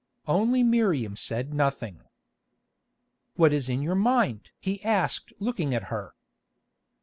[0.25, 2.01] Only Miriam said nothing.
[3.35, 6.15] "What is in your mind?" he asked looking at her.